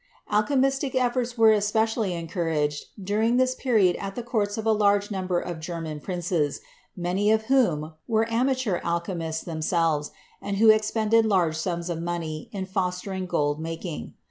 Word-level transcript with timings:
Alchemistic 0.31 0.95
efforts 0.95 1.37
were 1.37 1.51
especially 1.51 2.15
encouraged 2.15 2.85
dur 3.03 3.21
ing 3.21 3.37
this 3.37 3.53
period 3.53 3.95
at 3.97 4.15
the 4.15 4.23
courts 4.23 4.57
of 4.57 4.65
a 4.65 4.71
large 4.71 5.11
number 5.11 5.39
of 5.39 5.59
German 5.59 5.99
princes, 5.99 6.59
many 6.97 7.29
of 7.29 7.43
whom 7.43 7.93
were 8.07 8.27
amateur 8.33 8.81
alchemists 8.83 9.43
them 9.43 9.61
selves 9.61 10.09
and 10.41 10.57
who 10.57 10.71
expended 10.71 11.23
large 11.23 11.55
sums 11.55 11.87
of 11.87 12.01
money 12.01 12.49
in 12.51 12.65
fostering 12.65 13.27
gold 13.27 13.59
making. 13.59 14.15